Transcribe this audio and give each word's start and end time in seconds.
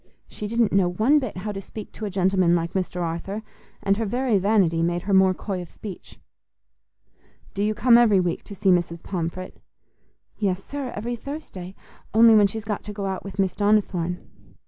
She 0.27 0.47
didn't 0.47 0.73
know 0.73 0.89
one 0.89 1.19
bit 1.19 1.37
how 1.37 1.51
to 1.51 1.61
speak 1.61 1.91
to 1.91 2.05
a 2.05 2.09
gentleman 2.09 2.55
like 2.55 2.73
Mr. 2.73 3.03
Arthur, 3.03 3.43
and 3.83 3.97
her 3.97 4.05
very 4.07 4.39
vanity 4.39 4.81
made 4.81 5.03
her 5.03 5.13
more 5.13 5.35
coy 5.35 5.61
of 5.61 5.69
speech. 5.69 6.19
"Do 7.53 7.61
you 7.61 7.75
come 7.75 7.99
every 7.99 8.19
week 8.19 8.43
to 8.45 8.55
see 8.55 8.71
Mrs. 8.71 9.03
Pomfret?" 9.03 9.61
"Yes, 10.39 10.63
sir, 10.63 10.91
every 10.95 11.15
Thursday, 11.15 11.75
only 12.15 12.33
when 12.33 12.47
she's 12.47 12.65
got 12.65 12.81
to 12.85 12.93
go 12.93 13.05
out 13.05 13.23
with 13.23 13.37
Miss 13.37 13.53
Donnithorne." 13.53 14.17